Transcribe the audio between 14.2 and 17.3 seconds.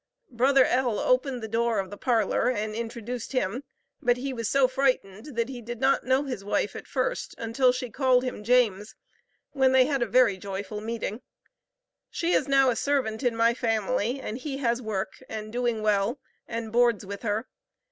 he has work, and doing well, and boards with